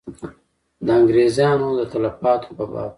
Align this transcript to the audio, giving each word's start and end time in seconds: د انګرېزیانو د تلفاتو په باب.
د 0.85 0.87
انګرېزیانو 0.97 1.67
د 1.79 1.81
تلفاتو 1.91 2.49
په 2.57 2.65
باب. 2.71 2.89